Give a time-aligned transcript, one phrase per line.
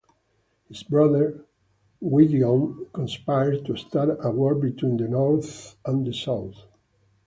[0.67, 1.45] His brother
[2.03, 6.63] Gwydion conspires to start a war between the north and the south.